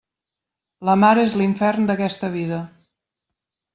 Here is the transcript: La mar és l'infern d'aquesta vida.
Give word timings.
La 0.89 0.95
mar 1.01 1.11
és 1.25 1.37
l'infern 1.41 1.85
d'aquesta 1.91 2.31
vida. 2.39 2.63